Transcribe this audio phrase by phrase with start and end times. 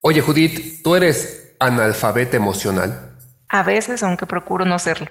[0.00, 3.16] Oye, Judith, ¿tú eres analfabeta emocional?
[3.48, 5.08] A veces, aunque procuro no serlo.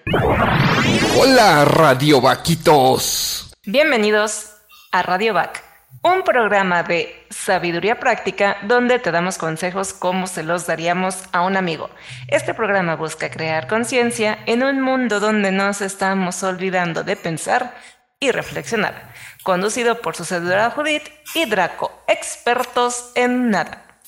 [1.19, 3.53] Hola, Radio Vaquitos.
[3.65, 4.53] Bienvenidos
[4.91, 5.63] a Radio Vac,
[6.03, 11.57] un programa de sabiduría práctica donde te damos consejos como se los daríamos a un
[11.57, 11.89] amigo.
[12.27, 17.75] Este programa busca crear conciencia en un mundo donde nos estamos olvidando de pensar
[18.19, 19.13] y reflexionar.
[19.47, 21.03] Conducido por su servidora Judith
[21.33, 24.01] y Draco, expertos en nada.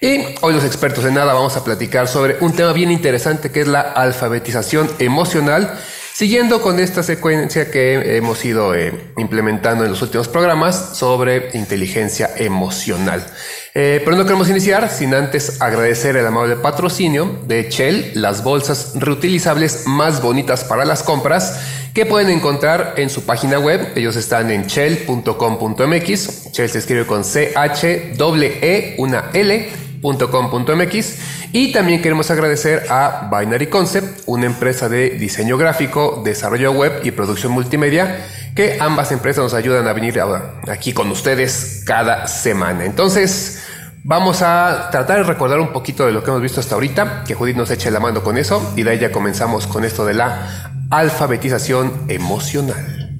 [0.00, 3.60] Y hoy los expertos en nada vamos a platicar sobre un tema bien interesante que
[3.60, 5.78] es la alfabetización emocional,
[6.16, 12.30] siguiendo con esta secuencia que hemos ido eh, implementando en los últimos programas sobre inteligencia
[12.38, 13.26] emocional.
[13.74, 18.92] Eh, pero no queremos iniciar sin antes agradecer el amable patrocinio de Shell, las bolsas
[18.94, 21.60] reutilizables más bonitas para las compras
[21.92, 23.92] que pueden encontrar en su página web.
[23.94, 26.50] Ellos están en shell.com.mx.
[26.50, 31.18] Shell se escribe con C-H-E-E, una L .com.mx
[31.52, 37.10] y también queremos agradecer a Binary Concept, una empresa de diseño gráfico, desarrollo web y
[37.10, 40.20] producción multimedia, que ambas empresas nos ayudan a venir
[40.68, 42.84] aquí con ustedes cada semana.
[42.84, 43.62] Entonces,
[44.04, 47.34] vamos a tratar de recordar un poquito de lo que hemos visto hasta ahorita, que
[47.34, 50.14] Judith nos eche la mano con eso y de ahí ya comenzamos con esto de
[50.14, 53.18] la alfabetización emocional.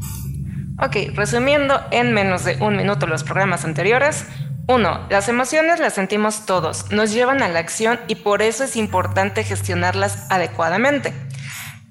[0.79, 4.27] Ok, resumiendo en menos de un minuto los programas anteriores,
[4.69, 5.07] 1.
[5.11, 9.45] Las emociones las sentimos todos, nos llevan a la acción y por eso es importante
[9.45, 11.13] gestionarlas adecuadamente.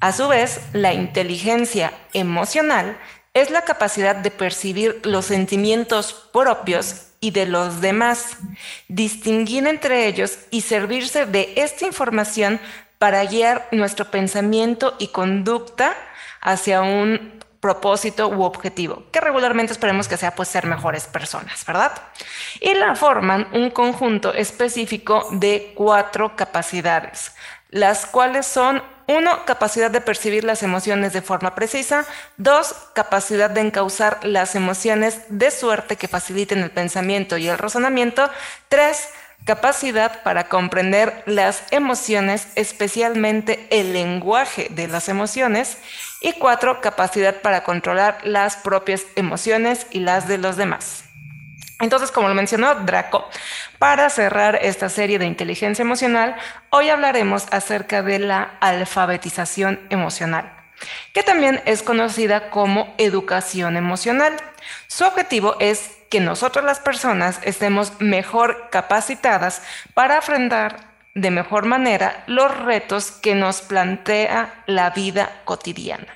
[0.02, 2.98] A su vez, la inteligencia emocional
[3.34, 8.38] es la capacidad de percibir los sentimientos propios y de los demás,
[8.90, 12.60] distinguir entre ellos y servirse de esta información
[12.98, 15.96] para guiar nuestro pensamiento y conducta
[16.42, 21.94] hacia un propósito u objetivo, que regularmente esperemos que sea pues ser mejores personas, ¿verdad?
[22.62, 27.32] Y la forman un conjunto específico de cuatro capacidades,
[27.72, 32.06] las cuales son uno, capacidad de percibir las emociones de forma precisa.
[32.38, 38.30] Dos, capacidad de encauzar las emociones de suerte que faciliten el pensamiento y el razonamiento.
[38.70, 39.10] Tres,
[39.46, 45.78] capacidad para comprender las emociones, especialmente el lenguaje de las emociones.
[46.20, 51.04] Y cuatro, capacidad para controlar las propias emociones y las de los demás.
[51.80, 53.30] Entonces, como lo mencionó Draco,
[53.80, 56.36] para cerrar esta serie de inteligencia emocional,
[56.70, 60.52] hoy hablaremos acerca de la alfabetización emocional,
[61.14, 64.38] que también es conocida como educación emocional.
[64.88, 69.62] Su objetivo es que nosotros las personas estemos mejor capacitadas
[69.94, 70.78] para afrontar
[71.14, 76.08] de mejor manera los retos que nos plantea la vida cotidiana.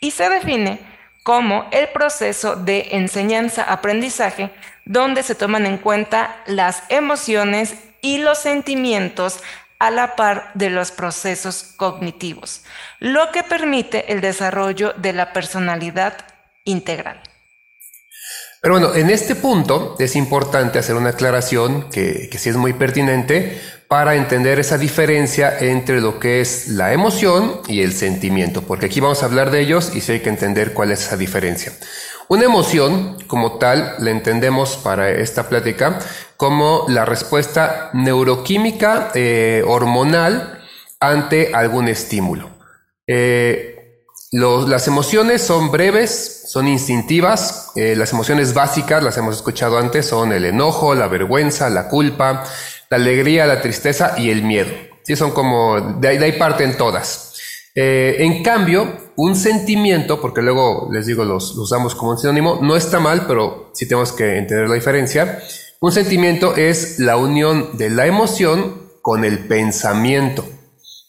[0.00, 0.80] Y se define
[1.24, 4.50] como el proceso de enseñanza-aprendizaje
[4.86, 9.40] donde se toman en cuenta las emociones y los sentimientos
[9.78, 12.64] a la par de los procesos cognitivos,
[12.98, 16.16] lo que permite el desarrollo de la personalidad
[16.64, 17.20] integral.
[18.60, 22.72] Pero bueno, en este punto es importante hacer una aclaración que, que sí es muy
[22.72, 28.86] pertinente para entender esa diferencia entre lo que es la emoción y el sentimiento, porque
[28.86, 31.72] aquí vamos a hablar de ellos y sí hay que entender cuál es esa diferencia.
[32.28, 35.98] Una emoción, como tal, la entendemos para esta plática
[36.36, 40.60] como la respuesta neuroquímica eh, hormonal
[41.00, 42.50] ante algún estímulo.
[43.06, 43.77] Eh,
[44.30, 47.70] las emociones son breves, son instintivas.
[47.76, 52.44] Eh, las emociones básicas, las hemos escuchado antes, son el enojo, la vergüenza, la culpa,
[52.90, 54.70] la alegría, la tristeza y el miedo.
[55.02, 57.32] Sí, son como, de ahí, parten todas.
[57.74, 62.58] Eh, en cambio, un sentimiento, porque luego les digo, los, los usamos como un sinónimo,
[62.60, 65.40] no está mal, pero sí tenemos que entender la diferencia.
[65.80, 70.44] Un sentimiento es la unión de la emoción con el pensamiento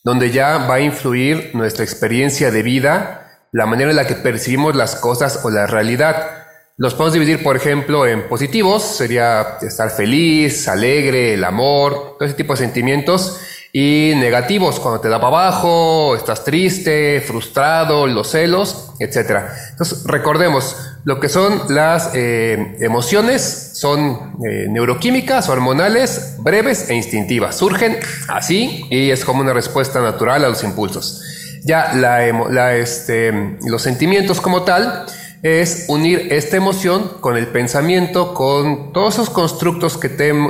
[0.10, 4.76] donde ya va a influir nuestra experiencia de vida, la manera en la que percibimos
[4.76, 6.48] las cosas o la realidad.
[6.78, 12.34] Los podemos dividir, por ejemplo, en positivos, sería estar feliz, alegre, el amor, todo ese
[12.34, 13.40] tipo de sentimientos,
[13.72, 19.44] y negativos, cuando te da para abajo, estás triste, frustrado, los celos, etc.
[19.70, 20.76] Entonces, recordemos,
[21.06, 27.58] lo que son las eh, emociones son eh, neuroquímicas, hormonales, breves e instintivas.
[27.58, 27.98] Surgen
[28.28, 31.24] así y es como una respuesta natural a los impulsos.
[31.64, 35.06] Ya la, este, los sentimientos como tal
[35.42, 40.10] es unir esta emoción con el pensamiento, con todos esos constructos que,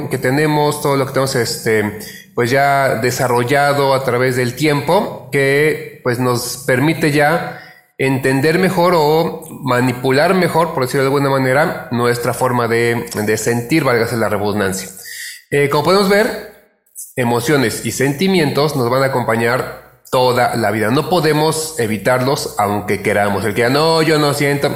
[0.09, 1.99] que tenemos, todo lo que tenemos este,
[2.33, 7.68] pues ya desarrollado a través del tiempo, que pues nos permite ya
[7.99, 14.15] entender mejor o manipular mejor, por decirlo de alguna manera, nuestra forma de, sentir, válgase
[14.15, 14.89] la redundancia.
[15.51, 16.55] Eh, como podemos ver,
[17.17, 20.89] emociones y sentimientos nos van a acompañar toda la vida.
[20.91, 23.43] No podemos evitarlos aunque queramos.
[23.43, 24.73] El que no, yo no siento,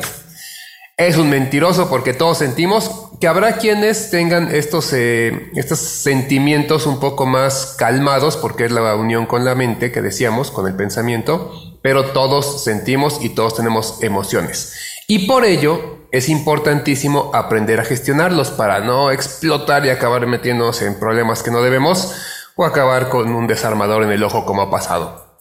[0.98, 7.00] es un mentiroso porque todos sentimos que habrá quienes tengan estos, eh, estos sentimientos un
[7.00, 11.52] poco más calmados porque es la unión con la mente que decíamos, con el pensamiento,
[11.82, 14.76] pero todos sentimos y todos tenemos emociones.
[15.08, 21.00] Y por ello es importantísimo aprender a gestionarlos para no explotar y acabar metiéndonos en
[21.00, 22.16] problemas que no debemos
[22.56, 25.40] o acabar con un desarmador en el ojo como ha pasado.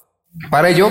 [0.50, 0.90] Para ello,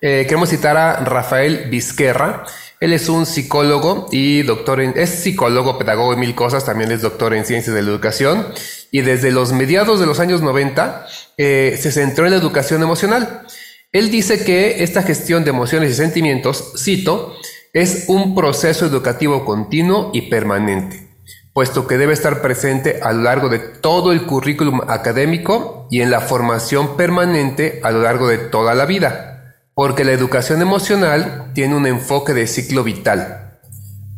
[0.00, 2.44] eh, queremos citar a Rafael Vizquerra,
[2.80, 7.02] él es un psicólogo y doctor en, es psicólogo, pedagogo y mil cosas, también es
[7.02, 8.46] doctor en ciencias de la educación
[8.90, 11.06] y desde los mediados de los años 90
[11.36, 13.42] eh, se centró en la educación emocional.
[13.92, 17.36] Él dice que esta gestión de emociones y sentimientos, cito,
[17.74, 21.06] es un proceso educativo continuo y permanente,
[21.52, 26.10] puesto que debe estar presente a lo largo de todo el currículum académico y en
[26.10, 29.30] la formación permanente a lo largo de toda la vida
[29.74, 33.58] porque la educación emocional tiene un enfoque de ciclo vital.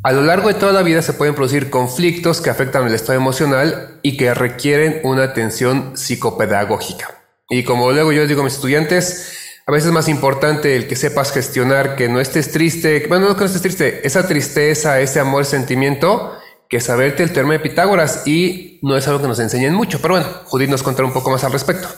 [0.05, 3.17] A lo largo de toda la vida se pueden producir conflictos que afectan el estado
[3.17, 7.23] emocional y que requieren una atención psicopedagógica.
[7.49, 10.97] Y como luego yo digo a mis estudiantes, a veces es más importante el que
[10.97, 15.21] sepas gestionar, que no estés triste, bueno, no que no estés triste, esa tristeza, ese
[15.21, 16.37] amor, sentimiento,
[16.69, 20.01] que saberte el teorema de Pitágoras y no es algo que nos enseñen mucho.
[20.03, 21.89] Pero bueno, Judith nos contará un poco más al respecto.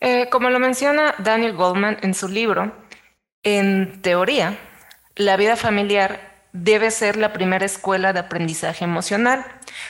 [0.00, 2.72] Eh, como lo menciona Daniel Goldman en su libro,
[3.42, 4.58] en teoría,
[5.16, 9.44] la vida familiar debe ser la primera escuela de aprendizaje emocional.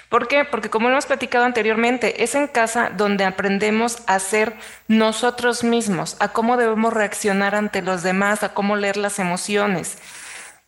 [0.09, 0.45] ¿Por qué?
[0.45, 4.55] Porque como lo hemos platicado anteriormente, es en casa donde aprendemos a ser
[4.89, 9.99] nosotros mismos, a cómo debemos reaccionar ante los demás, a cómo leer las emociones.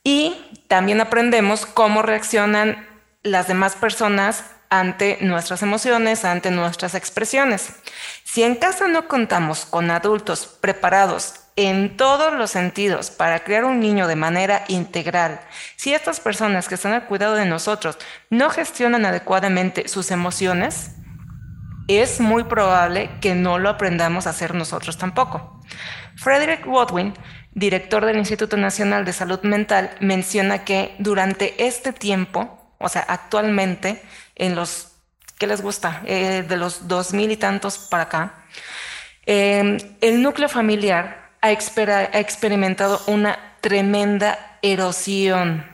[0.02, 2.88] Y también aprendemos cómo reaccionan
[3.22, 7.74] las demás personas ante nuestras emociones, ante nuestras expresiones.
[8.24, 13.80] Si en casa no contamos con adultos preparados en todos los sentidos para crear un
[13.80, 15.42] niño de manera integral,
[15.76, 17.98] si estas personas que están al cuidado de nosotros
[18.30, 20.92] no gestionan adecuadamente sus emociones,
[21.86, 25.60] es muy probable que no lo aprendamos a hacer nosotros tampoco.
[26.16, 27.12] Frederick Watwin,
[27.52, 34.00] director del Instituto Nacional de Salud Mental, menciona que durante este tiempo, o sea, actualmente,
[34.36, 34.92] en los
[35.42, 36.02] ¿qué les gusta?
[36.06, 38.34] Eh, de los dos mil y tantos para acá,
[39.26, 45.66] em, el núcleo familiar ha, ha experimentado una tremenda erosión.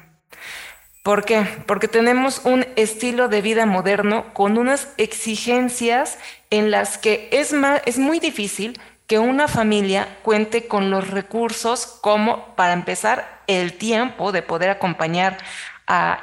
[1.02, 1.46] ¿Por qué?
[1.66, 6.18] Porque tenemos un estilo de vida moderno con unas exigencias
[6.48, 11.86] en las que es, más, es muy difícil que una familia cuente con los recursos
[12.00, 15.36] como, para empezar, el tiempo de poder acompañar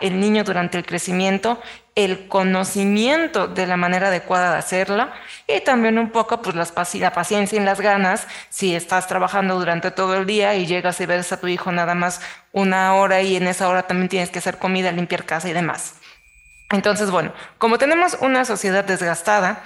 [0.01, 1.59] el niño durante el crecimiento
[1.95, 5.13] el conocimiento de la manera adecuada de hacerla
[5.47, 6.65] y también un poco pues la
[7.13, 11.31] paciencia y las ganas si estás trabajando durante todo el día y llegas y ves
[11.31, 12.19] a tu hijo nada más
[12.51, 15.95] una hora y en esa hora también tienes que hacer comida, limpiar casa y demás.
[16.69, 19.63] Entonces, bueno, como tenemos una sociedad desgastada,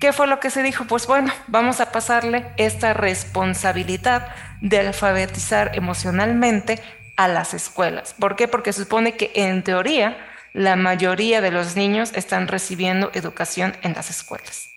[0.00, 0.84] ¿qué fue lo que se dijo?
[0.86, 4.28] Pues bueno, vamos a pasarle esta responsabilidad
[4.62, 6.82] de alfabetizar emocionalmente
[7.16, 8.14] a las escuelas.
[8.18, 8.48] ¿Por qué?
[8.48, 10.16] Porque supone que en teoría
[10.52, 14.70] la mayoría de los niños están recibiendo educación en las escuelas.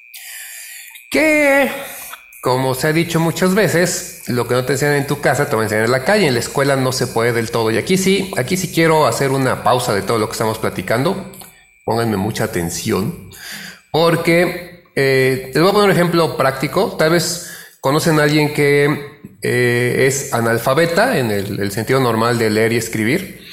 [1.09, 1.71] Que,
[2.41, 5.55] como se ha dicho muchas veces, lo que no te enseñan en tu casa te
[5.55, 7.71] van a enseñar en la calle, en la escuela no se puede del todo.
[7.71, 11.31] Y aquí sí, aquí sí quiero hacer una pausa de todo lo que estamos platicando.
[11.85, 13.31] Pónganme mucha atención,
[13.89, 16.95] porque eh, les voy a poner un ejemplo práctico.
[16.97, 17.49] Tal vez
[17.81, 23.49] conocen a alguien que eh, es analfabeta en el sentido normal de leer y escribir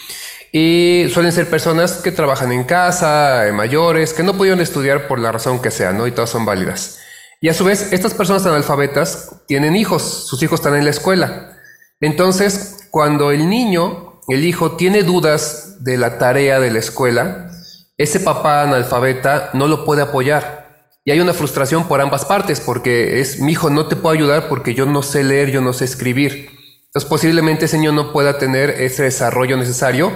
[0.59, 5.19] y suelen ser personas que trabajan en casa, eh, mayores, que no pudieron estudiar por
[5.19, 6.07] la razón que sea, ¿no?
[6.07, 6.99] Y todas son válidas.
[7.43, 11.59] Y a su vez, estas personas analfabetas tienen hijos, sus hijos están en la escuela.
[12.01, 17.51] Entonces, cuando el niño, el hijo, tiene dudas de la tarea de la escuela,
[17.99, 20.66] ese papá analfabeta no lo puede apoyar.
[21.07, 24.49] Y hay una frustración por ambas partes, porque es, mi hijo no te puedo ayudar
[24.49, 26.51] porque yo no sé leer, yo no sé escribir.
[26.87, 30.13] Entonces posiblemente ese niño no pueda tener ese desarrollo necesario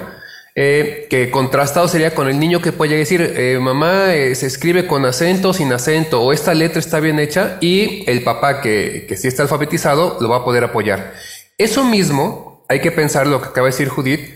[0.56, 4.88] eh, que contrastado sería con el niño que puede decir, eh, mamá eh, se escribe
[4.88, 9.16] con acento, sin acento, o esta letra está bien hecha, y el papá que, que
[9.16, 11.14] sí está alfabetizado lo va a poder apoyar.
[11.56, 14.34] Eso mismo hay que pensar lo que acaba de decir Judith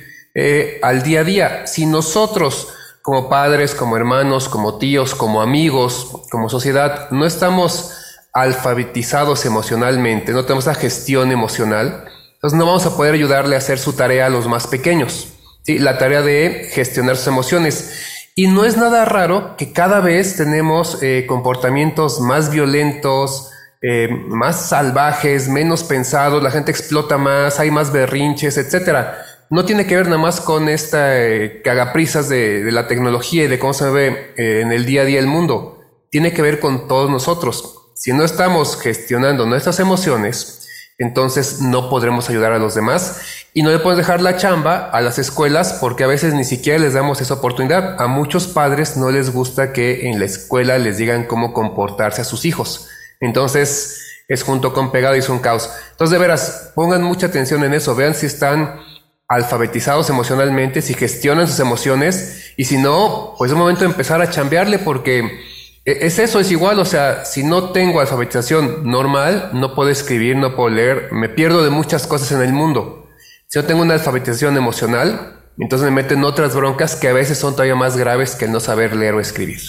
[0.83, 1.67] al día a día.
[1.67, 2.69] Si nosotros,
[3.05, 7.93] como padres, como hermanos, como tíos, como amigos, como sociedad, no estamos
[8.33, 12.07] alfabetizados emocionalmente, no tenemos la gestión emocional,
[12.37, 15.29] Entonces no vamos a poder ayudarle a hacer su tarea a los más pequeños.
[15.65, 15.79] ¿sí?
[15.79, 17.93] La tarea de gestionar sus emociones.
[18.35, 23.51] Y no es nada raro que cada vez tenemos eh, comportamientos más violentos,
[23.83, 29.27] eh, más salvajes, menos pensados, la gente explota más, hay más berrinches, etcétera.
[29.51, 33.59] No tiene que ver nada más con esta eh, cagaprisas de, la tecnología y de
[33.59, 35.81] cómo se ve en el día a día el mundo.
[36.11, 37.91] Tiene que ver con todos nosotros.
[37.95, 43.21] Si no estamos gestionando nuestras emociones, entonces no podremos ayudar a los demás
[43.53, 46.79] y no le podemos dejar la chamba a las escuelas porque a veces ni siquiera
[46.79, 48.01] les damos esa oportunidad.
[48.01, 52.25] A muchos padres no les gusta que en la escuela les digan cómo comportarse a
[52.25, 52.89] sus hijos.
[53.21, 55.71] Entonces es junto con pegado y es un caos.
[55.93, 58.81] Entonces de veras, pongan mucha atención en eso, vean si están
[59.29, 64.31] alfabetizados emocionalmente, si gestionan sus emociones y si no, pues es momento de empezar a
[64.31, 65.41] chambearle porque
[65.85, 70.37] e, es eso, es igual, o sea, si no tengo alfabetización normal, no puedo escribir,
[70.37, 73.09] no puedo leer, me pierdo de muchas cosas en el mundo.
[73.47, 77.53] Si no tengo una alfabetización emocional, entonces me meten otras broncas que a veces son
[77.53, 79.61] todavía más graves que el no saber leer o escribir.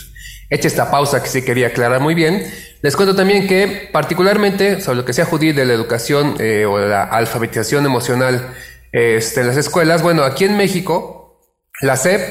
[0.49, 2.45] Hecha esta pausa que sí quería aclarar muy bien,
[2.81, 6.77] les cuento también que particularmente sobre lo que sea judí de la educación eh, o
[6.79, 8.53] la alfabetización emocional
[8.95, 11.41] este, en las escuelas, bueno, aquí en México,
[11.81, 12.21] la SEP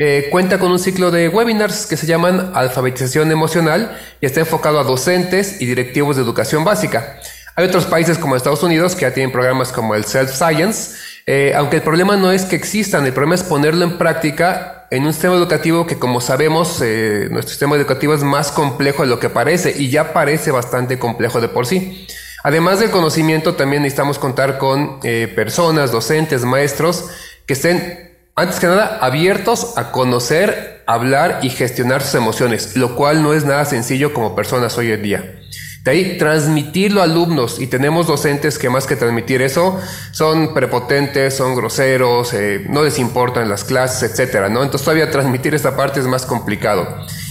[0.00, 4.80] eh, cuenta con un ciclo de webinars que se llaman Alfabetización Emocional y está enfocado
[4.80, 7.20] a docentes y directivos de educación básica.
[7.54, 10.96] Hay otros países como Estados Unidos que ya tienen programas como el Self Science,
[11.26, 15.04] eh, aunque el problema no es que existan, el problema es ponerlo en práctica en
[15.04, 19.20] un sistema educativo que como sabemos, eh, nuestro sistema educativo es más complejo de lo
[19.20, 22.08] que parece y ya parece bastante complejo de por sí.
[22.44, 25.00] Además del conocimiento, también necesitamos contar con
[25.34, 27.06] personas, docentes, maestros
[27.46, 33.20] que estén antes que nada, abiertos a conocer, hablar y gestionar sus emociones, lo cual
[33.20, 35.40] no es nada sencillo como personas hoy en día.
[35.82, 39.80] De ahí, transmitirlo a alumnos, y tenemos docentes que más que transmitir eso,
[40.12, 44.62] son prepotentes, son groseros, eh, no les importan las clases, etcétera, ¿no?
[44.62, 46.86] Entonces todavía transmitir esta parte es más complicado.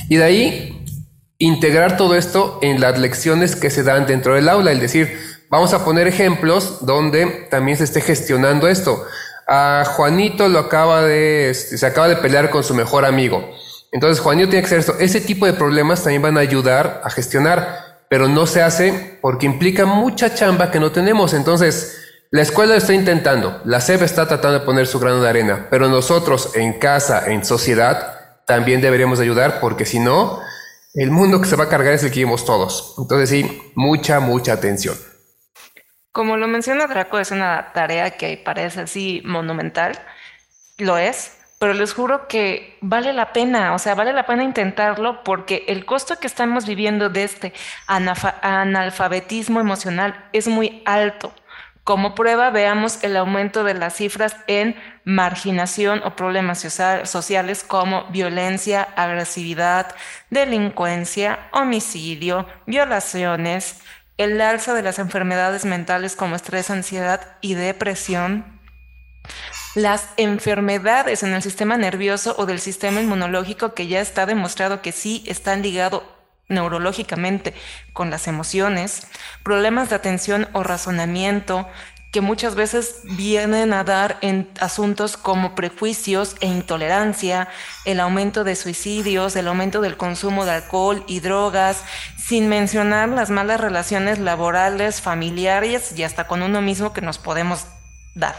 [0.10, 0.77] Y de ahí,
[1.40, 5.18] integrar todo esto en las lecciones que se dan dentro del aula, es decir,
[5.50, 9.06] vamos a poner ejemplos donde también se esté gestionando esto
[9.48, 13.50] a Juanito lo acaba de, este, se acaba de pelear con su mejor amigo.
[13.92, 14.96] Entonces Juanito tiene que hacer esto.
[15.00, 19.46] Ese tipo de problemas también van a ayudar a gestionar, pero no se hace porque
[19.46, 21.34] implica mucha chamba que no tenemos.
[21.34, 21.98] Entonces,
[22.30, 25.88] la escuela está intentando, la SEP está tratando de poner su grano de arena, pero
[25.88, 30.42] nosotros en casa, en sociedad, también deberíamos ayudar porque si no,
[30.98, 32.96] el mundo que se va a cargar es el que vivimos todos.
[32.98, 34.96] Entonces sí, mucha, mucha atención.
[36.12, 40.00] Como lo menciona Draco, es una tarea que parece así monumental,
[40.80, 45.24] lo es, pero les juro que vale la pena, o sea, vale la pena intentarlo
[45.24, 47.54] porque el costo que estamos viviendo de este
[47.86, 51.32] analfabetismo emocional es muy alto.
[51.84, 54.76] Como prueba, veamos el aumento de las cifras en
[55.08, 59.96] marginación o problemas sociales como violencia, agresividad,
[60.30, 63.80] delincuencia, homicidio, violaciones,
[64.18, 68.60] el alza de las enfermedades mentales como estrés, ansiedad y depresión,
[69.76, 74.92] las enfermedades en el sistema nervioso o del sistema inmunológico que ya está demostrado que
[74.92, 76.04] sí están ligados
[76.50, 77.54] neurológicamente
[77.94, 79.08] con las emociones,
[79.42, 81.66] problemas de atención o razonamiento,
[82.18, 87.48] que muchas veces vienen a dar en asuntos como prejuicios e intolerancia,
[87.86, 91.84] el aumento de suicidios, el aumento del consumo de alcohol y drogas,
[92.18, 97.66] sin mencionar las malas relaciones laborales, familiares y hasta con uno mismo que nos podemos
[98.16, 98.36] dar.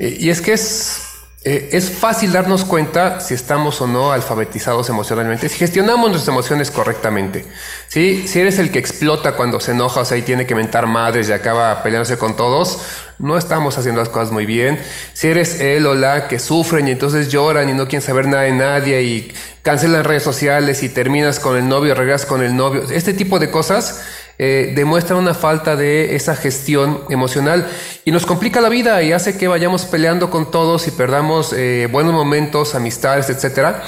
[0.00, 1.05] Y es que es
[1.48, 6.72] eh, es fácil darnos cuenta si estamos o no alfabetizados emocionalmente, si gestionamos nuestras emociones
[6.72, 7.44] correctamente.
[7.86, 8.26] ¿sí?
[8.26, 11.28] Si eres el que explota cuando se enoja, o sea, y tiene que mentar madres
[11.28, 12.80] y acaba peleándose con todos,
[13.20, 14.80] no estamos haciendo las cosas muy bien.
[15.12, 18.42] Si eres él o la que sufren y entonces lloran y no quieren saber nada
[18.42, 22.82] de nadie y cancelan redes sociales y terminas con el novio, regresas con el novio,
[22.90, 24.02] este tipo de cosas
[24.38, 27.66] eh, demuestra una falta de esa gestión emocional
[28.04, 31.88] y nos complica la vida y hace que vayamos peleando con todos y perdamos eh,
[31.90, 33.82] buenos momentos, amistades, etcétera.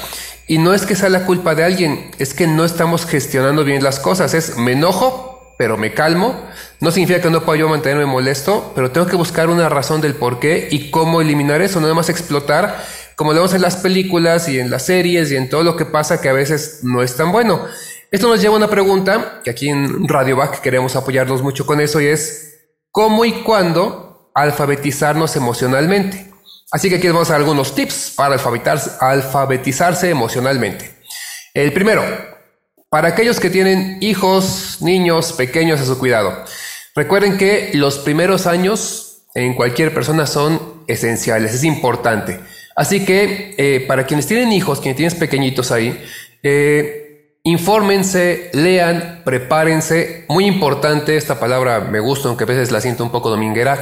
[0.46, 3.84] Y no es que sea la culpa de alguien, es que no estamos gestionando bien
[3.84, 4.32] las cosas.
[4.32, 6.34] Es me enojo, pero me calmo.
[6.80, 10.14] No significa que no pueda yo mantenerme molesto, pero tengo que buscar una razón del
[10.14, 12.82] por qué y cómo eliminar eso, no nada más explotar,
[13.16, 15.84] como lo vemos en las películas y en las series y en todo lo que
[15.84, 17.66] pasa que a veces no es tan bueno.
[18.10, 21.78] Esto nos lleva a una pregunta que aquí en Radio Back queremos apoyarnos mucho con
[21.78, 22.58] eso y es
[22.90, 26.26] ¿cómo y cuándo alfabetizarnos emocionalmente?
[26.70, 30.90] Así que aquí vamos a algunos tips para alfabetizarse, alfabetizarse emocionalmente.
[31.52, 32.02] El primero,
[32.88, 36.44] para aquellos que tienen hijos, niños pequeños a su cuidado.
[36.94, 42.40] Recuerden que los primeros años en cualquier persona son esenciales, es importante.
[42.74, 46.02] Así que eh, para quienes tienen hijos, quienes tienen pequeñitos ahí,
[46.42, 47.07] eh,
[47.42, 50.24] infórmense, lean, prepárense.
[50.28, 53.78] Muy importante, esta palabra me gusta, aunque a veces la siento un poco dominguera.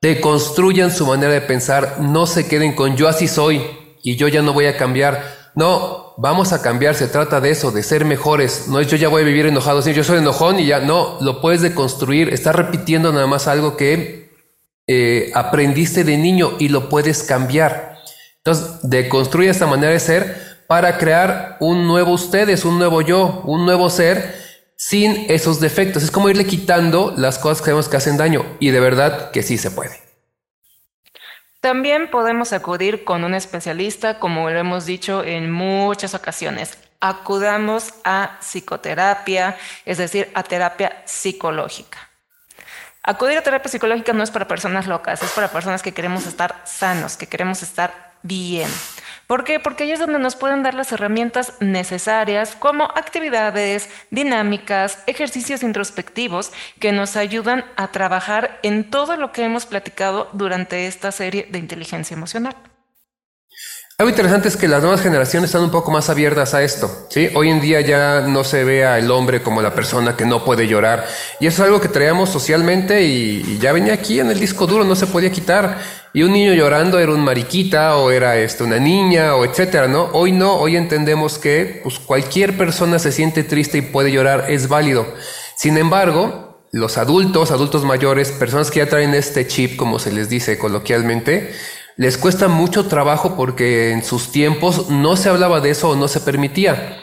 [0.00, 3.62] Deconstruyan su manera de pensar, no se queden con yo así soy
[4.02, 5.46] y yo ya no voy a cambiar.
[5.54, 8.68] No, vamos a cambiar, se trata de eso, de ser mejores.
[8.68, 11.16] No es yo ya voy a vivir enojado, sí, yo soy enojón y ya, no,
[11.20, 12.28] lo puedes deconstruir.
[12.32, 14.30] Estás repitiendo nada más algo que
[14.86, 17.96] eh, aprendiste de niño y lo puedes cambiar.
[18.38, 23.64] Entonces, deconstruye esta manera de ser para crear un nuevo ustedes, un nuevo yo, un
[23.64, 24.34] nuevo ser
[24.76, 26.02] sin esos defectos.
[26.02, 29.42] Es como irle quitando las cosas que vemos que hacen daño y de verdad que
[29.42, 30.00] sí se puede.
[31.60, 36.78] También podemos acudir con un especialista, como lo hemos dicho en muchas ocasiones.
[37.00, 41.98] Acudamos a psicoterapia, es decir, a terapia psicológica.
[43.02, 46.62] Acudir a terapia psicológica no es para personas locas, es para personas que queremos estar
[46.64, 48.70] sanos, que queremos estar bien.
[49.26, 49.58] ¿Por qué?
[49.58, 56.52] Porque ahí es donde nos pueden dar las herramientas necesarias como actividades, dinámicas, ejercicios introspectivos
[56.78, 61.58] que nos ayudan a trabajar en todo lo que hemos platicado durante esta serie de
[61.58, 62.54] inteligencia emocional.
[63.98, 67.06] Algo interesante es que las nuevas generaciones están un poco más abiertas a esto.
[67.08, 67.30] ¿sí?
[67.34, 70.68] Hoy en día ya no se ve al hombre como la persona que no puede
[70.68, 71.06] llorar.
[71.40, 74.84] Y eso es algo que traíamos socialmente y, ya venía aquí en el disco duro,
[74.84, 75.78] no se podía quitar.
[76.12, 80.10] Y un niño llorando era un mariquita o era esto, una niña o etcétera, ¿no?
[80.12, 84.68] Hoy no, hoy entendemos que pues, cualquier persona se siente triste y puede llorar, es
[84.68, 85.06] válido.
[85.56, 90.28] Sin embargo, los adultos, adultos mayores, personas que ya traen este chip, como se les
[90.28, 91.54] dice coloquialmente,
[91.96, 96.08] les cuesta mucho trabajo porque en sus tiempos no se hablaba de eso o no
[96.08, 97.00] se permitía.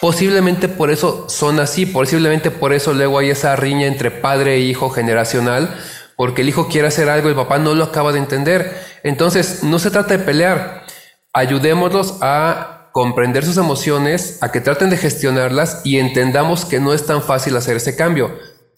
[0.00, 4.60] Posiblemente por eso son así, posiblemente por eso luego hay esa riña entre padre e
[4.60, 5.74] hijo generacional,
[6.16, 8.78] porque el hijo quiere hacer algo y el papá no lo acaba de entender.
[9.02, 10.84] Entonces, no se trata de pelear,
[11.32, 17.06] ayudémoslos a comprender sus emociones, a que traten de gestionarlas y entendamos que no es
[17.06, 18.32] tan fácil hacer ese cambio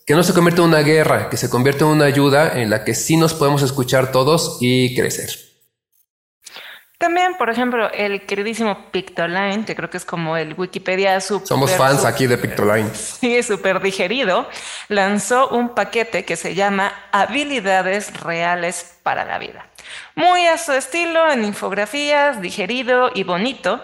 [0.09, 2.83] que no se convierte en una guerra, que se convierte en una ayuda en la
[2.83, 5.48] que sí nos podemos escuchar todos y crecer.
[6.99, 11.71] También, por ejemplo, el queridísimo Pictoline, que creo que es como el Wikipedia super, Somos
[11.71, 12.93] fans aquí de Pictoline.
[12.93, 14.49] Sí, súper digerido.
[14.89, 19.65] Lanzó un paquete que se llama Habilidades Reales para la Vida.
[20.17, 23.81] Muy a su estilo, en infografías, digerido y bonito.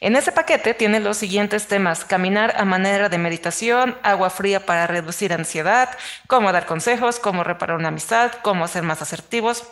[0.00, 4.88] En ese paquete tiene los siguientes temas: caminar a manera de meditación, agua fría para
[4.88, 9.68] reducir ansiedad, cómo dar consejos, cómo reparar una amistad, cómo ser más asertivos,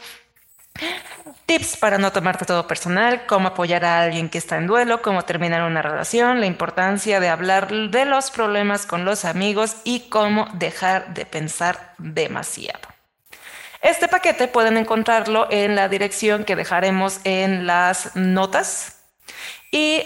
[1.46, 5.22] Tips para no tomarte todo personal, cómo apoyar a alguien que está en duelo, cómo
[5.22, 10.48] terminar una relación, la importancia de hablar de los problemas con los amigos y cómo
[10.54, 12.88] dejar de pensar demasiado.
[13.82, 19.02] Este paquete pueden encontrarlo en la dirección que dejaremos en las notas
[19.70, 20.02] y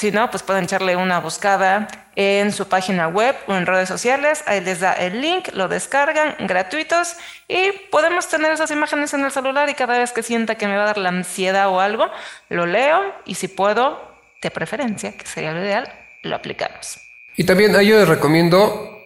[0.00, 4.42] si no, pues pueden echarle una buscada en su página web o en redes sociales.
[4.46, 7.16] Ahí les da el link, lo descargan gratuitos
[7.48, 10.76] y podemos tener esas imágenes en el celular y cada vez que sienta que me
[10.78, 12.10] va a dar la ansiedad o algo,
[12.48, 14.00] lo leo y si puedo,
[14.40, 16.98] de preferencia, que sería lo ideal, lo aplicamos.
[17.36, 19.00] Y también yo les recomiendo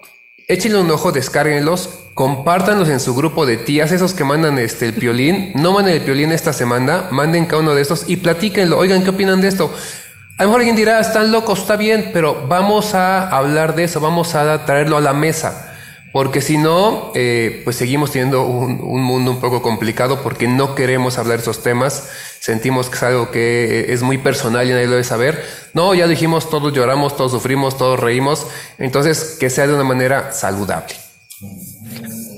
[0.46, 4.92] Échenle un ojo, descárguenlos, compártanlos en su grupo de tías, esos que mandan este el
[4.92, 9.02] piolín, no manden el piolín esta semana, manden cada uno de estos y platíquenlo, oigan
[9.02, 9.74] qué opinan de esto.
[10.36, 14.00] A lo mejor alguien dirá, están locos, está bien, pero vamos a hablar de eso,
[14.00, 15.70] vamos a traerlo a la mesa.
[16.12, 21.18] Porque si no, eh, pues seguimos teniendo un, mundo un poco complicado porque no queremos
[21.18, 22.08] hablar de esos temas.
[22.38, 25.44] Sentimos que es algo que es muy personal y nadie lo debe saber.
[25.72, 28.46] No, ya dijimos, todos lloramos, todos sufrimos, todos reímos.
[28.78, 30.94] Entonces, que sea de una manera saludable.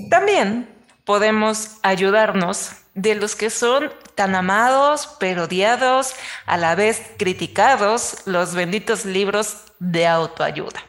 [0.08, 0.68] También
[1.04, 6.14] podemos ayudarnos de los que son tan amados, pero odiados,
[6.46, 10.82] a la vez criticados, los benditos libros de autoayuda.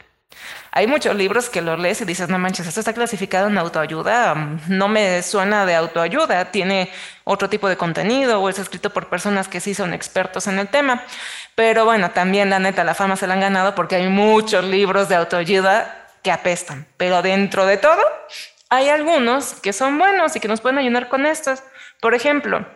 [0.72, 4.34] Hay muchos libros que los lees y dices, no manches, esto está clasificado en autoayuda,
[4.68, 6.90] no me suena de autoayuda, tiene
[7.24, 10.68] otro tipo de contenido o es escrito por personas que sí son expertos en el
[10.68, 11.04] tema.
[11.54, 15.08] Pero bueno, también la neta, la fama se la han ganado porque hay muchos libros
[15.08, 16.86] de autoayuda que apestan.
[16.96, 18.00] Pero dentro de todo,
[18.70, 21.62] hay algunos que son buenos y que nos pueden ayudar con estos.
[22.00, 22.66] Por ejemplo,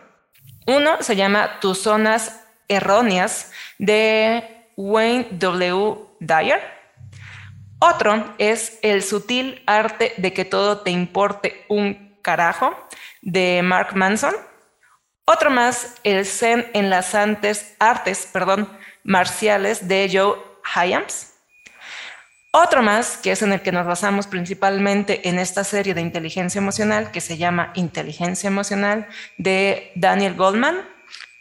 [0.65, 5.97] uno se llama Tus zonas erróneas de Wayne W.
[6.19, 6.61] Dyer.
[7.79, 12.75] Otro es El sutil arte de que todo te importe un carajo
[13.21, 14.33] de Mark Manson.
[15.25, 18.69] Otro más, El Zen en las artes, artes perdón,
[19.03, 20.37] marciales de Joe
[20.75, 21.32] Hyams.
[22.55, 26.59] Otro más, que es en el que nos basamos principalmente en esta serie de inteligencia
[26.59, 29.07] emocional, que se llama Inteligencia Emocional,
[29.39, 30.87] de Daniel Goldman,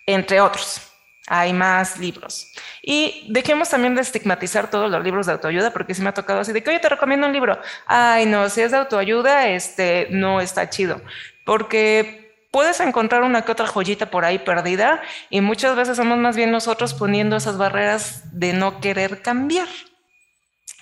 [0.07, 0.81] entre otros.
[1.27, 2.55] Hay más libros.
[2.81, 6.41] Y dejemos también de estigmatizar todos los libros de autoayuda, porque si me ha tocado
[6.41, 7.61] así de que, oye, te recomiendo un libro.
[7.87, 11.03] Ay, no, si es de autoayuda, este, no está chido.
[11.45, 16.37] Porque puedes encontrar una que otra joyita por ahí perdida y muchas veces somos más
[16.37, 19.69] bien nosotros poniendo esas barreras de no querer cambiar.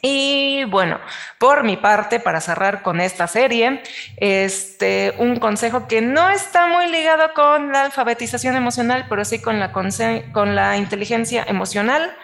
[0.02, 0.98] Y bueno,
[1.38, 3.82] por mi parte, para cerrar con esta serie,
[4.16, 9.60] este, un consejo que no está muy ligado con la alfabetización emocional, pero sí con
[9.60, 12.16] la, con la inteligencia emocional.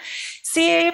[0.42, 0.90] Si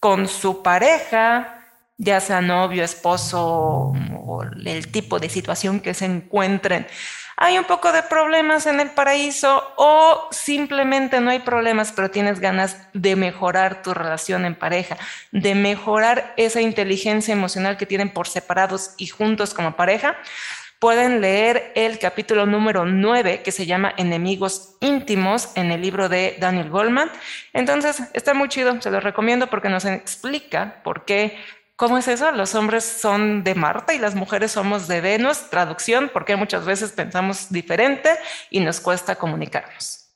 [0.00, 1.64] con su pareja,
[1.96, 3.92] ya sea novio, esposo
[4.26, 6.86] o el tipo de situación que se encuentren,
[7.36, 12.40] hay un poco de problemas en el paraíso o simplemente no hay problemas, pero tienes
[12.40, 14.96] ganas de mejorar tu relación en pareja,
[15.32, 20.16] de mejorar esa inteligencia emocional que tienen por separados y juntos como pareja,
[20.78, 26.36] pueden leer el capítulo número 9 que se llama Enemigos íntimos en el libro de
[26.40, 27.10] Daniel Goldman.
[27.52, 31.38] Entonces, está muy chido, se lo recomiendo porque nos explica por qué
[31.76, 32.30] ¿Cómo es eso?
[32.32, 35.50] Los hombres son de Marta y las mujeres somos de Venus.
[35.50, 38.08] Traducción, porque muchas veces pensamos diferente
[38.50, 40.06] y nos cuesta comunicarnos.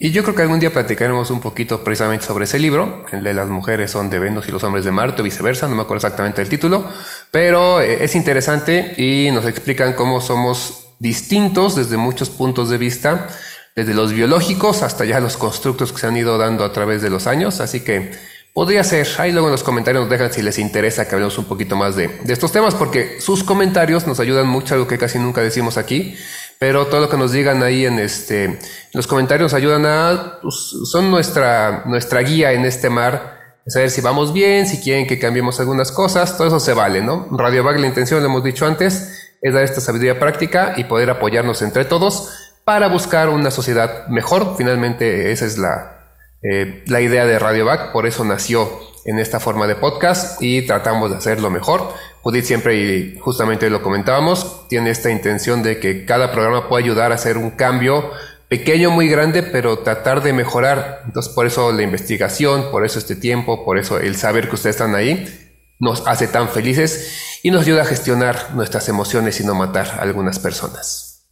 [0.00, 3.34] Y yo creo que algún día platicaremos un poquito precisamente sobre ese libro, el de
[3.34, 6.06] las mujeres son de Venus y los hombres de Marte o viceversa, no me acuerdo
[6.06, 6.88] exactamente el título,
[7.32, 13.26] pero eh, es interesante y nos explican cómo somos distintos desde muchos puntos de vista,
[13.74, 17.10] desde los biológicos hasta ya los constructos que se han ido dando a través de
[17.10, 18.12] los años, así que
[18.52, 21.44] Podría ser, ahí luego en los comentarios nos dejan si les interesa que hablemos un
[21.44, 25.40] poquito más de, estos temas, porque sus comentarios nos ayudan mucho, algo que casi nunca
[25.40, 26.16] decimos aquí,
[26.58, 28.58] pero todo lo que nos digan ahí en este,
[28.94, 34.32] los comentarios ayudan a, pues, son nuestra, nuestra guía en este mar, saber si vamos
[34.32, 37.28] bien, si quieren que cambiemos algunas cosas, todo eso se vale, ¿no?
[37.30, 41.10] Radio Bag, la intención, lo hemos dicho antes, es dar esta sabiduría práctica y poder
[41.10, 42.32] apoyarnos entre todos
[42.64, 44.54] para buscar una sociedad mejor.
[44.56, 45.97] Finalmente, esa es la,
[46.42, 48.70] eh, la idea de Radio Back, por eso nació
[49.04, 51.94] en esta forma de podcast y tratamos de hacerlo mejor.
[52.22, 57.12] Judith siempre, y justamente lo comentábamos, tiene esta intención de que cada programa pueda ayudar
[57.12, 58.12] a hacer un cambio
[58.48, 61.02] pequeño, muy grande, pero tratar de mejorar.
[61.06, 64.76] Entonces, por eso la investigación, por eso este tiempo, por eso el saber que ustedes
[64.76, 65.26] están ahí,
[65.78, 70.02] nos hace tan felices y nos ayuda a gestionar nuestras emociones y no matar a
[70.02, 71.26] algunas personas.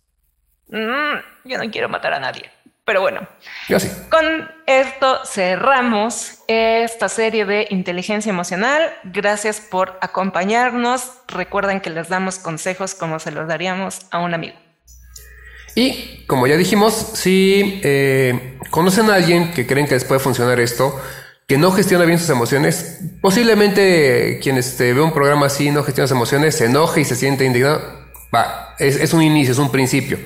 [0.69, 2.56] Mm, yo no quiero matar a nadie.
[2.87, 3.27] Pero bueno,
[3.68, 3.90] Yo sí.
[4.11, 8.81] con esto cerramos esta serie de inteligencia emocional.
[9.03, 11.11] Gracias por acompañarnos.
[11.27, 14.55] Recuerden que les damos consejos como se los daríamos a un amigo.
[15.75, 20.61] Y como ya dijimos, si eh, conocen a alguien que creen que les puede funcionar
[20.61, 20.99] esto,
[21.49, 26.07] que no gestiona bien sus emociones, posiblemente quien este, ve un programa así no gestiona
[26.07, 27.83] sus emociones, se enoje y se siente indignado.
[28.33, 30.18] Va, es, es un inicio, es un principio.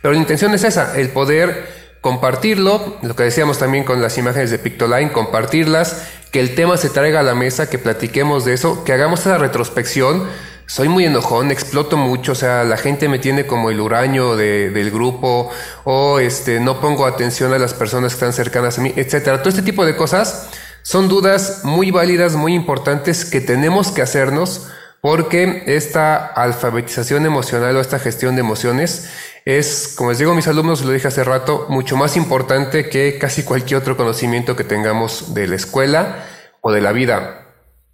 [0.00, 4.50] Pero la intención es esa, el poder compartirlo, lo que decíamos también con las imágenes
[4.50, 8.84] de Pictoline, compartirlas, que el tema se traiga a la mesa, que platiquemos de eso,
[8.84, 10.26] que hagamos esa retrospección.
[10.66, 14.90] Soy muy enojón, exploto mucho, o sea, la gente me tiene como el huraño del
[14.92, 15.50] grupo,
[15.84, 19.38] o este, no pongo atención a las personas que están cercanas a mí, etcétera.
[19.38, 20.48] Todo este tipo de cosas
[20.82, 24.68] son dudas muy válidas, muy importantes que tenemos que hacernos
[25.00, 29.08] porque esta alfabetización emocional o esta gestión de emociones
[29.44, 33.18] es, como les digo a mis alumnos, lo dije hace rato, mucho más importante que
[33.18, 36.24] casi cualquier otro conocimiento que tengamos de la escuela
[36.60, 37.46] o de la vida.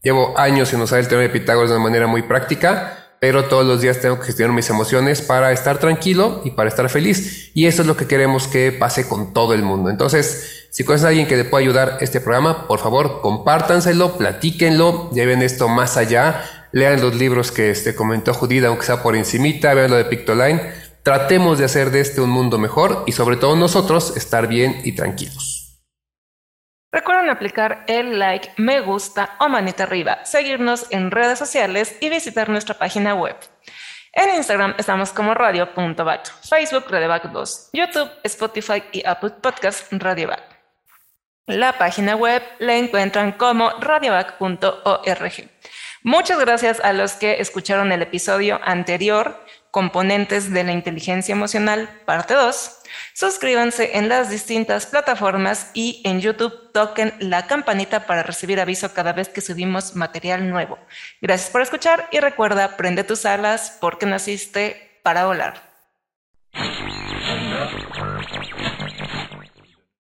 [0.02, 3.64] Llevo años sin usar el teorema de Pitágoras de una manera muy práctica, pero todos
[3.64, 7.50] los días tengo que gestionar mis emociones para estar tranquilo y para estar feliz.
[7.54, 9.88] Y eso es lo que queremos que pase con todo el mundo.
[9.88, 15.10] Entonces, si conocen a alguien que le pueda ayudar este programa, por favor, compártanselo, platíquenlo,
[15.12, 19.72] lleven esto más allá, lean los libros que este comentó Judith, aunque sea por encimita,
[19.72, 20.60] vean lo de Pictoline
[21.06, 24.90] Tratemos de hacer de este un mundo mejor y sobre todo nosotros estar bien y
[24.90, 25.78] tranquilos.
[26.90, 32.48] Recuerden aplicar el like, me gusta o manita arriba, seguirnos en redes sociales y visitar
[32.48, 33.36] nuestra página web.
[34.14, 40.42] En Instagram estamos como radio.back, Facebook radioback 2, YouTube, Spotify y Apple Podcast radioback.
[41.46, 45.50] La página web la encuentran como radioback.org.
[46.02, 49.45] Muchas gracias a los que escucharon el episodio anterior
[49.76, 52.78] Componentes de la Inteligencia Emocional, parte 2.
[53.12, 59.12] Suscríbanse en las distintas plataformas y en YouTube toquen la campanita para recibir aviso cada
[59.12, 60.78] vez que subimos material nuevo.
[61.20, 65.62] Gracias por escuchar y recuerda, prende tus alas porque naciste para volar.